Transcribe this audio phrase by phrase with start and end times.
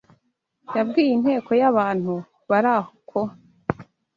[0.77, 2.13] yabwiye inteko y’abantu
[2.49, 3.19] bari aho ko